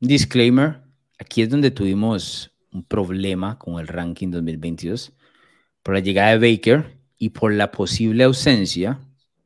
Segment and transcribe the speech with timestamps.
[0.00, 0.82] Disclaimer,
[1.18, 5.14] aquí es donde tuvimos un problema con el ranking 2022
[5.82, 9.00] por la llegada de Baker y por la posible ausencia,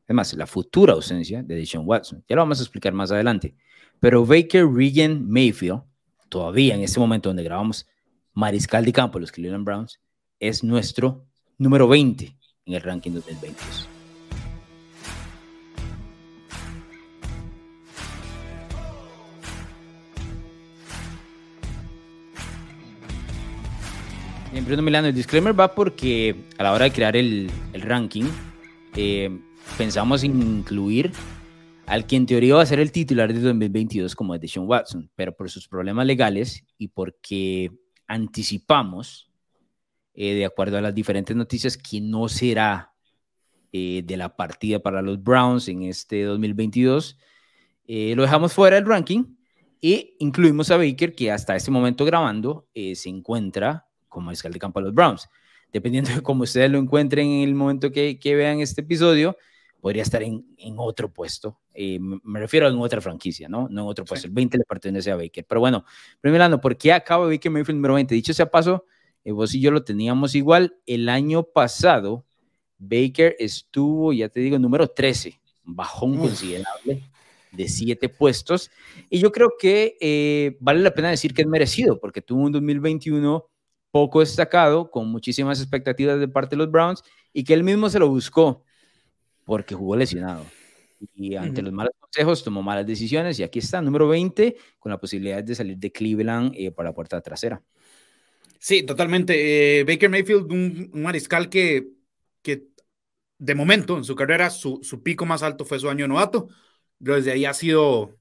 [0.07, 2.25] además la futura ausencia de Deshaun Watson.
[2.29, 3.55] Ya lo vamos a explicar más adelante.
[4.01, 5.83] Pero Baker, Regan, Mayfield,
[6.29, 7.87] todavía en este momento donde grabamos
[8.33, 10.01] mariscal de campo los Cleveland Browns,
[10.41, 11.27] es nuestro
[11.59, 14.00] número 20 en el ranking 2022.
[24.53, 28.25] Bien, Bruno Milano, el disclaimer va porque a la hora de crear el, ranking,
[28.97, 29.31] eh,
[29.79, 31.13] pensamos incluir
[31.87, 35.09] al que en teoría va a ser el titular de 2022 como es Deshaun Watson,
[35.15, 37.71] pero por sus problemas legales y porque
[38.09, 39.31] anticipamos,
[40.15, 42.93] eh, de acuerdo a las diferentes noticias, que no será
[43.73, 47.17] eh, de la partida para los Browns en este 2022,
[47.87, 49.37] lo dejamos fuera del ranking
[49.81, 54.79] e incluimos a Baker, que hasta este momento grabando se encuentra como mariscal de campo
[54.81, 55.31] a los Browns.
[55.73, 59.39] Dependiendo de cómo ustedes lo encuentren en el momento que, que vean este episodio,
[59.81, 61.59] podría estar en, en otro puesto.
[61.75, 63.69] Eh, me refiero a en otra franquicia, ¿no?
[63.71, 64.27] No en otro puesto.
[64.27, 65.47] El 20 le pertenece a Baker.
[65.49, 65.85] Pero bueno,
[66.21, 68.15] primero, ¿por qué acaba Baker Mayfield número 20?
[68.15, 68.85] Dicho sea paso,
[69.25, 70.77] eh, vos y yo lo teníamos igual.
[70.87, 72.27] El año pasado,
[72.79, 77.11] Baker estuvo, ya te digo, número 13, bajón considerable
[77.53, 78.71] de siete puestos.
[79.09, 82.53] Y yo creo que eh, vale la pena decir que es merecido, porque tuvo un
[82.53, 83.50] 2021
[83.91, 87.03] poco destacado, con muchísimas expectativas de parte de los Browns,
[87.33, 88.65] y que él mismo se lo buscó
[89.45, 90.47] porque jugó lesionado.
[91.15, 94.99] Y ante los malos consejos tomó malas decisiones y aquí está, número 20, con la
[94.99, 97.63] posibilidad de salir de Cleveland eh, por la puerta trasera.
[98.59, 99.81] Sí, totalmente.
[99.81, 101.89] Eh, Baker Mayfield, un, mariscal que,
[102.43, 102.69] que
[103.39, 106.49] de momento en su carrera, su, su, pico más alto fue su año novato,
[107.03, 108.19] pero desde ahí ha sido...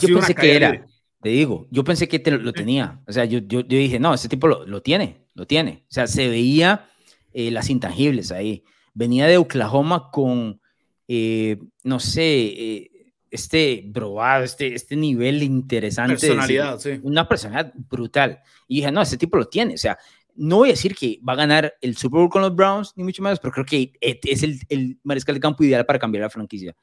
[0.00, 0.84] yo pensé que era,
[1.22, 3.00] te digo, yo pensé que lo tenía.
[3.06, 5.84] O sea, yo, yo, yo dije, no, ese tipo lo, lo, tiene, lo tiene.
[5.84, 6.90] O sea, se veía
[7.32, 8.64] eh, las intangibles ahí.
[8.92, 10.60] Venía de Oklahoma con,
[11.06, 12.90] eh, no sé, eh,
[13.30, 16.14] este probado, este, este nivel interesante.
[16.14, 16.98] Personalidad, sí.
[17.04, 18.40] Una personalidad brutal.
[18.66, 19.74] Y dije, no, ese tipo lo tiene.
[19.74, 19.96] O sea,
[20.34, 23.04] no voy a decir que va a ganar el Super Bowl con los Browns, ni
[23.04, 26.30] mucho menos, pero creo que es el, el mariscal de campo ideal para cambiar la
[26.30, 26.74] franquicia.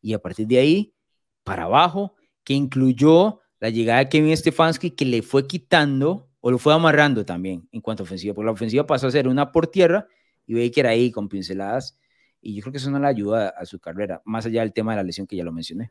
[0.00, 0.94] Y a partir de ahí,
[1.42, 6.58] para abajo, que incluyó la llegada de Kevin Stefanski que le fue quitando o lo
[6.58, 9.66] fue amarrando también en cuanto a ofensiva, porque la ofensiva pasó a ser una por
[9.66, 10.06] tierra
[10.46, 11.98] y Baker ahí con pinceladas
[12.40, 14.92] y yo creo que eso no le ayuda a su carrera, más allá del tema
[14.92, 15.90] de la lesión que ya lo mencioné.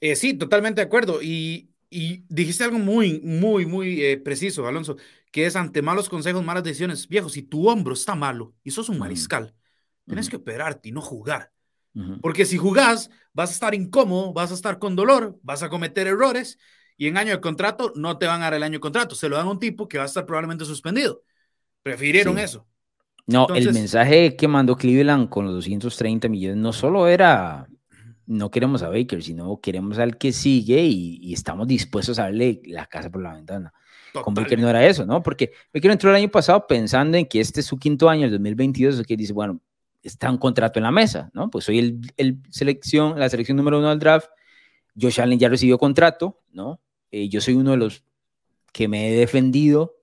[0.00, 1.22] Eh, sí, totalmente de acuerdo.
[1.22, 4.96] Y, y, dijiste algo muy, muy, muy eh, preciso, Alonso,
[5.32, 7.08] que es ante malos consejos, malas decisiones.
[7.08, 9.54] Viejo, si tu hombro está malo y sos un mariscal,
[10.06, 11.52] tienes que operarte y no jugar.
[12.20, 16.06] Porque si jugás, vas a estar incómodo, vas a estar con dolor, vas a cometer
[16.06, 16.58] errores
[16.96, 19.28] y en año de contrato no te van a dar el año de contrato, se
[19.28, 21.22] lo dan a un tipo que va a estar probablemente suspendido.
[21.82, 22.66] Prefirieron eso.
[23.26, 27.68] No, el mensaje que mandó Cleveland con los 230 millones no solo era
[28.28, 32.86] no queremos a Baker, sino queremos al que sigue y, estamos dispuestos a darle la
[32.86, 33.72] casa por la ventana.
[34.12, 35.22] Con Baker no era eso, ¿no?
[35.22, 38.30] Porque Baker entró el año pasado pensando en que este es su quinto año, el
[38.32, 39.60] 2022, que dice, bueno,
[40.02, 41.50] está un contrato en la mesa, ¿no?
[41.50, 44.28] Pues soy el, el selección, la selección número uno del draft.
[45.00, 46.80] Josh Allen ya recibió contrato, ¿no?
[47.10, 48.04] Eh, yo soy uno de los
[48.72, 49.96] que me he defendido.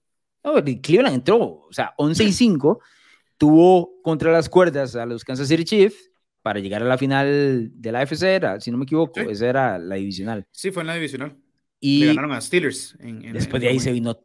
[0.43, 2.79] No, Cleveland entró, o sea, 11 y 5,
[3.37, 6.11] tuvo contra las cuerdas a los Kansas City Chiefs
[6.41, 9.79] para llegar a la final de la AFC, era, si no me equivoco, esa era
[9.79, 10.45] la divisional.
[10.51, 11.35] Sí, fue en la divisional.
[11.79, 12.95] Y Le ganaron a Steelers.
[12.99, 14.19] después de ahí se vino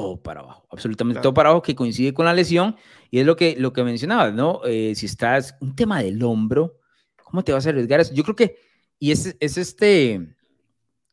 [0.00, 2.76] todo para abajo, absolutamente todo para abajo, que coincide con la lesión,
[3.10, 4.60] y es lo que, lo que mencionabas, ¿no?
[4.64, 6.78] Eh, si estás, un tema del hombro,
[7.22, 8.14] ¿cómo te vas a arriesgar eso?
[8.14, 8.56] Yo creo que,
[8.98, 10.36] y es, es este,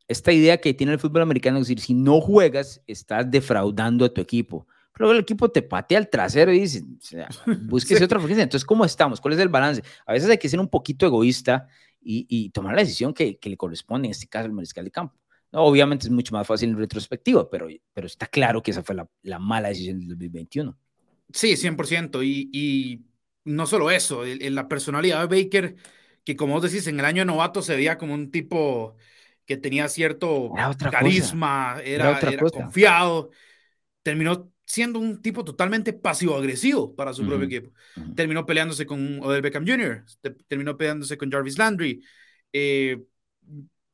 [0.07, 4.09] esta idea que tiene el fútbol americano, es decir, si no juegas, estás defraudando a
[4.09, 4.67] tu equipo.
[4.93, 7.27] Pero el equipo te patea al trasero y dice, o sea,
[7.63, 8.43] búsquese otra franquicia.
[8.43, 9.19] Entonces, ¿cómo estamos?
[9.19, 9.83] ¿Cuál es el balance?
[10.05, 11.67] A veces hay que ser un poquito egoísta
[12.01, 14.91] y, y tomar la decisión que, que, le corresponde, en este caso, al mariscal de
[14.91, 15.15] campo.
[15.55, 19.07] Obviamente es mucho más fácil en retrospectiva, pero, pero está claro que esa fue la,
[19.23, 20.77] la mala decisión del 2021.
[21.31, 22.23] Sí, 100%.
[22.23, 23.05] Y, y
[23.45, 25.75] no solo eso, en la personalidad de Baker,
[26.23, 28.95] que como vos decís, en el año de novato se veía como un tipo
[29.45, 30.51] que tenía cierto
[30.91, 33.29] carisma, era, era, confiado,
[34.01, 37.71] terminó siendo un tipo totalmente pasivo-agresivo para su propio equipo.
[38.15, 40.03] Terminó peleándose con Odell Beckham Jr.,
[40.47, 42.03] terminó peleándose con Jarvis Landry.
[42.51, 43.03] Eh,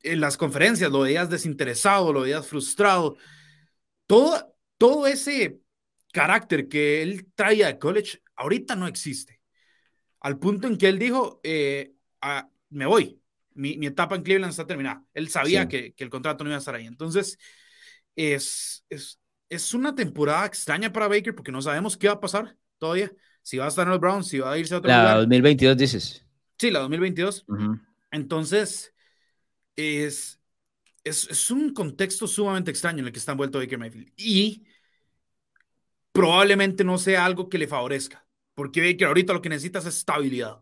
[0.02, 3.16] en las conferencias lo veías desinteresado, lo veías frustrado.
[4.06, 5.60] Todo, todo ese
[6.12, 9.40] carácter que él traía de college ahorita no existe.
[10.20, 13.20] Al punto en que él dijo, eh, ah, me voy.
[13.54, 15.04] mi, etapa en Cleveland está terminada.
[15.14, 16.86] Él sabía que, el contrato no iba a estar ahí.
[16.86, 17.38] Entonces,
[18.14, 22.56] es, es, es una temporada extraña para Baker porque no sabemos qué va a pasar
[22.78, 23.12] todavía.
[23.42, 25.14] Si va a estar en los Browns, si va a irse a otro la lugar.
[25.14, 26.26] La 2022 dices.
[26.58, 27.44] Sí, la 2022.
[28.12, 28.91] Entonces,
[29.76, 30.40] es,
[31.04, 34.12] es, es, un contexto sumamente extraño en el que está envuelto Baker Mayfield.
[34.16, 34.64] Y
[36.12, 38.26] probablemente no sea algo que le favorezca.
[38.54, 40.60] Porque Baker ahorita lo que necesita es estabilidad.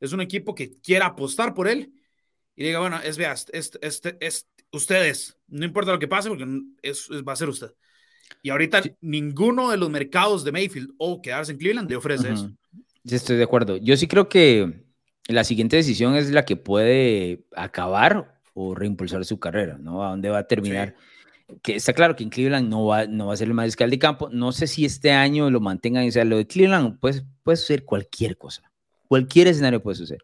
[0.00, 1.94] Es un equipo que quiera apostar por él
[2.56, 6.46] y diga, bueno, es, veas, este, este, es, ustedes, no importa lo que pase, porque
[6.82, 7.72] es, va a ser usted.
[8.42, 12.50] Y ahorita ninguno de los mercados de Mayfield o quedarse en Cleveland le ofrece eso.
[13.04, 13.76] Sí, estoy de acuerdo.
[13.76, 14.84] Yo sí creo que
[15.28, 20.04] la siguiente decisión es la que puede acabar o reimpulsar su carrera, ¿no?
[20.04, 20.94] ¿A dónde va a terminar?
[21.62, 23.98] Que está claro que en Cleveland no va, no va a ser el mariscal de
[23.98, 24.30] campo.
[24.30, 26.08] No sé si este año lo mantengan.
[26.08, 28.72] O sea, lo de Cleveland pues, puede suceder cualquier cosa.
[29.06, 30.22] Cualquier escenario puede suceder.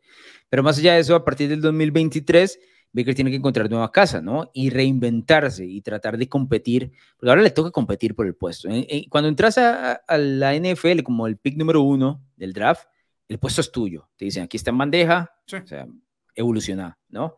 [0.49, 2.59] Pero más allá de eso, a partir del 2023,
[2.93, 4.51] Baker tiene que encontrar nueva casa, ¿no?
[4.53, 8.69] Y reinventarse y tratar de competir, porque ahora le toca competir por el puesto.
[9.09, 12.89] Cuando entras a, la NFL como el pick número uno del draft,
[13.29, 14.09] el puesto es tuyo.
[14.17, 15.87] Te dicen, aquí está en bandeja, o sea,
[16.35, 17.37] evoluciona, ¿no?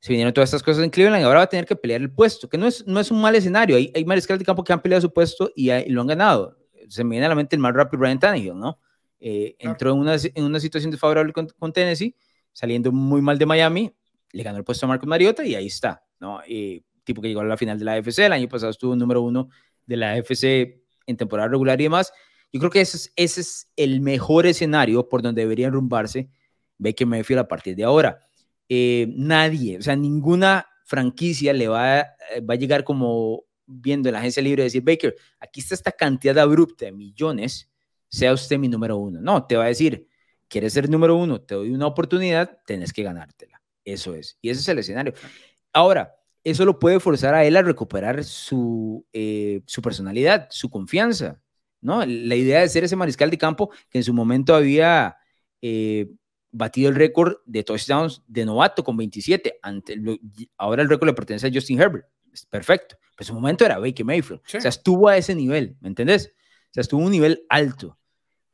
[0.00, 2.10] Se vinieron todas estas cosas en Cleveland y ahora va a tener que pelear el
[2.10, 3.76] puesto, que no es, no es un mal escenario.
[3.76, 6.56] Hay, hay mariscales de campo que han peleado su puesto y, lo han ganado.
[6.88, 8.78] Se me viene a la mente el más rápido Ryan Tannehill, ¿no?
[9.20, 12.14] Eh, entró en una, en una situación desfavorable con, con Tennessee,
[12.52, 13.92] saliendo muy mal de Miami,
[14.32, 16.40] le ganó el puesto a Marcos Mariota y ahí está, ¿no?
[16.46, 19.22] Y tipo que llegó a la final de la AFC, el año pasado estuvo número
[19.22, 19.48] uno
[19.86, 22.12] de la AFC en temporada regular y demás.
[22.52, 26.30] Yo creo que ese es, ese es el mejor escenario por donde deberían rumbarse
[26.78, 28.27] Baker Mayfield a partir de ahora.
[28.68, 34.14] Eh, nadie, o sea, ninguna franquicia le va, eh, va a llegar como viendo en
[34.14, 37.70] la agencia libre y decir, Baker, aquí está esta cantidad abrupta de millones,
[38.08, 39.20] sea usted mi número uno.
[39.20, 40.08] No, te va a decir,
[40.48, 43.62] quieres ser número uno, te doy una oportunidad, tenés que ganártela.
[43.84, 44.38] Eso es.
[44.40, 45.14] Y ese es el escenario.
[45.72, 51.40] Ahora, eso lo puede forzar a él a recuperar su, eh, su personalidad, su confianza,
[51.80, 52.04] ¿no?
[52.04, 55.16] La idea de ser ese mariscal de campo que en su momento había
[55.60, 56.08] eh,
[56.50, 59.58] batido el récord de touchdowns de novato con 27.
[59.62, 60.00] Ante,
[60.56, 62.06] ahora el récord le pertenece a Justin Herbert.
[62.50, 62.96] Perfecto.
[63.16, 64.40] Pero en su momento era Baker Mayfield.
[64.40, 66.32] O sea, estuvo a ese nivel, ¿me entendés?
[66.70, 67.98] O sea, estuvo a un nivel alto.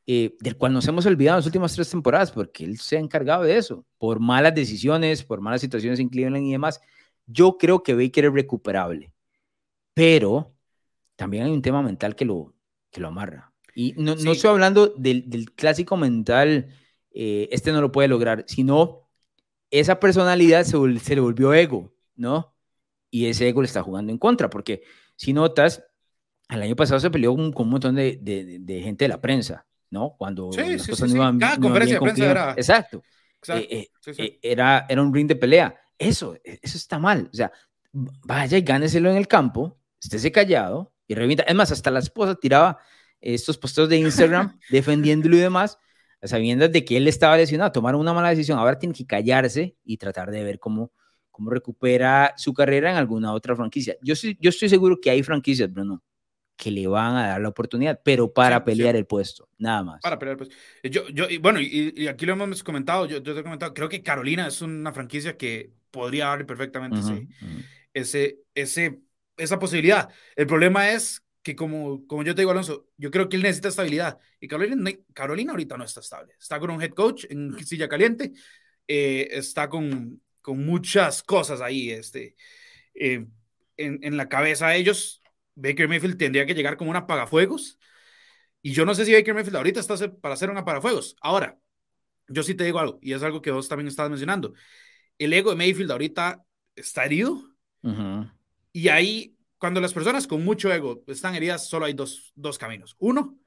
[0.06, 3.00] Eh, del cual nos hemos olvidado en las últimas tres temporadas, porque él se ha
[3.00, 6.82] encargado de eso, por malas decisiones, por malas situaciones en Cleveland y demás.
[7.26, 9.14] Yo creo que Baker es recuperable,
[9.94, 10.54] pero
[11.16, 12.54] también hay un tema mental que lo,
[12.90, 13.54] que lo amarra.
[13.74, 16.68] Y no, no estoy hablando del, del clásico mental,
[17.14, 19.08] eh, este no lo puede lograr, sino
[19.70, 22.54] esa personalidad se, se, le volvió ego, ¿no?
[23.10, 24.82] Y ese ego le está jugando en contra, porque
[25.16, 25.84] si notas,
[26.48, 29.20] el año pasado se peleó con, con un montón de, de, de, gente de la
[29.20, 30.16] prensa, ¿no?
[30.18, 32.50] Cuando sí, las cosas no iban, Cada conferencia de prensa era...
[32.52, 33.02] Exacto.
[33.48, 35.76] Eh, eh, era, era un ring de pelea.
[35.98, 37.28] Eso, eso está mal.
[37.32, 37.52] O sea,
[37.92, 41.44] vaya y gáneselo en el campo, estése callado y revienta.
[41.44, 42.78] Es más, hasta la esposa tiraba
[43.20, 45.78] estos postos de Instagram defendiéndolo y demás,
[46.24, 48.58] sabiendo de que él estaba lesionado, tomaron una mala decisión.
[48.58, 50.92] Ahora tiene que callarse y tratar de ver cómo,
[51.30, 53.96] cómo recupera su carrera en alguna otra franquicia.
[54.02, 56.02] Yo, yo estoy seguro que hay franquicias, Bruno,
[56.56, 60.00] que le van a dar la oportunidad, pero para pelear el puesto, nada más.
[60.00, 60.54] Para pelear el puesto.
[60.84, 63.88] Yo, yo, y bueno, y, aquí lo hemos comentado, yo, yo, te he comentado, creo
[63.88, 66.98] que Carolina es una franquicia que podría darle perfectamente
[67.92, 69.00] ese, ese,
[69.36, 70.10] esa posibilidad.
[70.36, 73.68] El problema es que, como, como yo te digo, Alonso, yo creo que él necesita
[73.68, 74.18] estabilidad.
[74.40, 76.34] Y Carolina, Carolina ahorita no está estable.
[76.40, 78.32] Está con un head coach en silla caliente,
[78.88, 82.34] eh, está con, con muchas cosas ahí este,
[82.94, 83.26] eh,
[83.76, 85.22] en, en la cabeza de ellos
[85.54, 87.78] Baker Mayfield tendría que llegar como un apagafuegos.
[88.62, 91.16] Y yo no sé si Baker Mayfield ahorita está para hacer un apagafuegos.
[91.20, 91.58] Ahora,
[92.28, 94.54] yo sí te digo algo, y es algo que vos también estabas mencionando.
[95.18, 97.40] El ego de Mayfield ahorita está herido.
[98.72, 102.96] Y ahí, cuando las personas con mucho ego están heridas, solo hay dos, dos caminos.
[102.98, 103.38] Uno,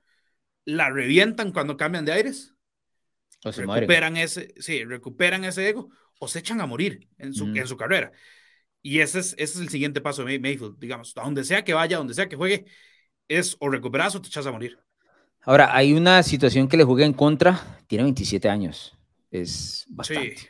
[0.65, 2.55] la revientan cuando cambian de aires.
[3.45, 7.45] O se recuperan ese, sí, recuperan ese ego o se echan a morir en su,
[7.45, 8.11] en su carrera.
[8.81, 11.75] Y ese es, ese es el siguiente paso de Mayfield, digamos, a donde sea que
[11.75, 12.65] vaya, donde sea que juegue,
[13.27, 14.79] es o recuperas o te echas a morir.
[15.43, 18.97] Ahora, hay una situación que le juega en contra, tiene 27 años,
[19.29, 20.49] es bastante.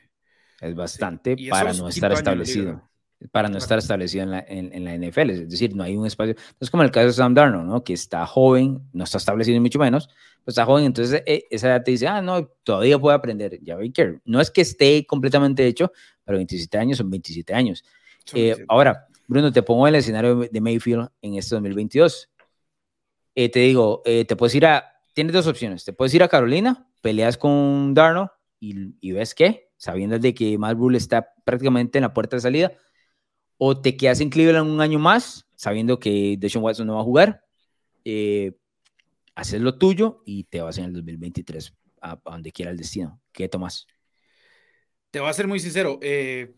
[0.61, 2.89] Es bastante para no estar establecido.
[3.31, 6.35] Para no estar establecido en la, en, la, NFL, es decir, no hay un espacio.
[6.59, 7.83] Es como el caso de Sam Darnold, ¿no?
[7.83, 10.07] Que está joven, no está establecido mucho menos,
[10.43, 13.59] pues está joven, entonces eh, esa edad te dice, ah, no, todavía puede aprender.
[13.63, 15.91] Ya Baker, no es que esté completamente hecho,
[16.23, 17.83] pero 27 años son 27 años.
[18.33, 22.29] Eh, ahora, Bruno, te pongo el escenario de Mayfield en este 2022.
[23.35, 26.27] Eh, te digo, eh, te puedes ir a, tienes dos opciones, te puedes ir a
[26.27, 32.01] Carolina, peleas con Darno y, ves qué, sabiendo de que Matt Rule está prácticamente en
[32.01, 32.71] la puerta de salida.
[33.57, 37.05] O te quedas en Cleveland un año más, sabiendo que Deshaun Watson no va a
[37.05, 37.41] jugar.
[38.05, 38.53] Eh,
[39.35, 43.21] haces lo tuyo y te vas en el 2023 a, donde quiera el destino.
[43.31, 43.87] ¿Qué tomas?
[45.11, 45.99] Te voy a ser muy sincero.
[46.01, 46.53] Eh,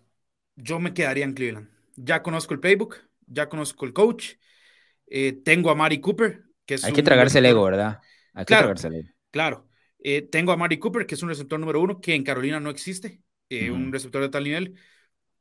[0.56, 1.70] yo me quedaría en Cleveland.
[1.96, 4.34] Ya conozco el playbook, ya conozco el coach.
[5.08, 8.00] Eh, tengo a Mari Cooper, que es Hay que tragarse el ego, ¿verdad?
[8.34, 9.10] Hay que tragarse el ego.
[9.32, 9.68] Claro.
[10.02, 12.70] Eh, tengo a Mari Cooper, que es un receptor número uno, que en Carolina no
[12.70, 14.76] existe, eh, un receptor de tal nivel.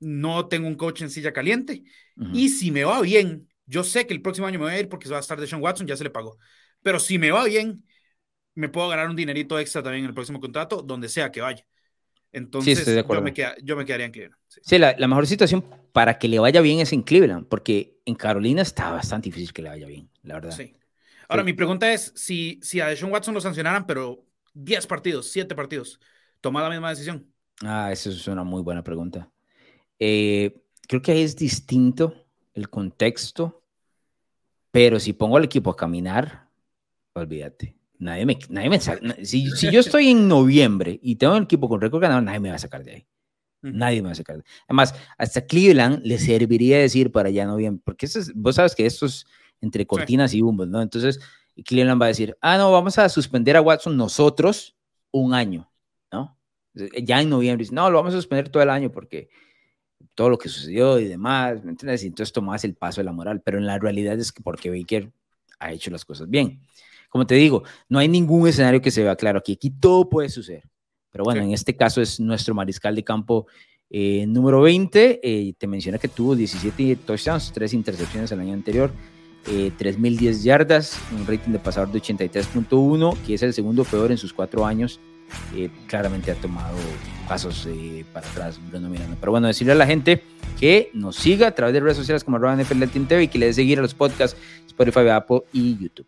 [0.01, 1.83] No tengo un coach en silla caliente.
[2.33, 4.89] Y si me va bien, yo sé que el próximo año me voy a ir
[4.89, 6.39] porque va a estar de Sean Watson, ya se le pagó.
[6.83, 7.85] Pero si me va bien,
[8.55, 11.65] me puedo ganar un dinerito extra también en el próximo contrato, donde sea que vaya.
[12.33, 14.41] Entonces, yo, me yo, me quedaría en Cleveland.
[14.49, 18.15] Sí, la, la, mejor situación para que le vaya bien es en Cleveland, porque en
[18.15, 20.51] Carolina está bastante difícil que le vaya bien, la verdad.
[20.51, 20.75] Sí.
[21.29, 24.25] Ahora, mi pregunta es, si, si a Deshaun Watson lo sancionaran, pero
[24.55, 26.01] 10 partidos, 7 partidos,
[26.41, 27.31] ¿toma la misma decisión?
[27.63, 29.31] Ah, esa es una muy buena pregunta.
[29.99, 32.15] Eh, creo que ahí es distinto
[32.55, 33.63] el contexto,
[34.71, 36.49] pero si pongo al equipo a caminar,
[37.15, 37.75] olvídate.
[37.99, 38.81] Nadie me, nadie me
[39.25, 42.51] si, si, yo estoy en noviembre y tengo un equipo con récord ganador, nadie me
[42.51, 43.07] va a sacar de ahí.
[43.61, 44.37] Nadie me va a sacar.
[44.37, 44.51] De ahí.
[44.69, 48.87] Además, hasta Cleveland le serviría decir para allá noviembre, porque eso es, vos sabes que
[48.87, 49.27] esto es
[49.61, 50.81] entre cortinas y humo, ¿no?
[50.81, 51.19] Entonces,
[51.65, 54.77] Cleveland va a decir, ah, no, vamos a suspender a Watson nosotros
[55.11, 55.69] un año,
[56.13, 56.39] ¿no?
[57.03, 59.29] Ya en noviembre, no, lo vamos a suspender todo el año porque
[60.15, 62.03] todo lo que sucedió y demás, ¿me entiendes?
[62.05, 64.71] Y entonces tomas el paso de la moral, pero en la realidad es que porque
[64.71, 65.11] Baker
[65.59, 66.61] ha hecho las cosas bien.
[67.09, 70.29] Como te digo, no hay ningún escenario que se vea claro aquí, aquí todo puede
[70.29, 70.65] suceder.
[71.11, 73.47] Pero bueno, en este caso es nuestro mariscal de campo
[73.91, 75.21] eh, número 20.
[75.23, 78.93] Eh, te menciona que tuvo 17 touchdowns, 3 intercepciones el año anterior
[79.47, 84.19] eh, 3.010 yardas, un rating de pasador de 83.1, que es el segundo peor en
[84.19, 85.01] sus cuatro años.
[85.55, 86.77] Eh, claramente ha tomado
[87.29, 89.17] pasos eh, para atrás Bruno Miranda.
[89.21, 90.23] Pero bueno, decirle a la gente
[90.59, 93.47] que nos siga a través de redes sociales como arroba NFL TV y que le
[93.47, 96.07] dé seguir a los podcasts Spotify, Apple y YouTube.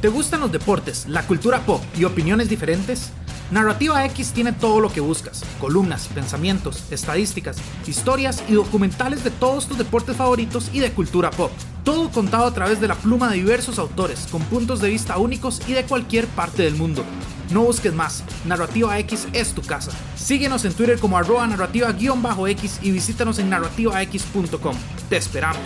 [0.00, 3.12] ¿Te gustan los deportes, la cultura pop y opiniones diferentes?
[3.50, 9.66] Narrativa X tiene todo lo que buscas, columnas, pensamientos, estadísticas, historias y documentales de todos
[9.66, 11.50] tus deportes favoritos y de cultura pop.
[11.84, 15.60] Todo contado a través de la pluma de diversos autores, con puntos de vista únicos
[15.66, 17.04] y de cualquier parte del mundo.
[17.52, 19.90] No busques más, Narrativa X es tu casa.
[20.14, 24.76] Síguenos en Twitter como arroba narrativa-x y visítanos en narrativax.com.
[25.08, 25.60] Te esperamos.